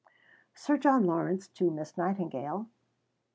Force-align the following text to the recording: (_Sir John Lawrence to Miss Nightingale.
(_Sir 0.55 0.79
John 0.79 1.03
Lawrence 1.05 1.47
to 1.49 1.69
Miss 1.69 1.95
Nightingale. 1.95 2.67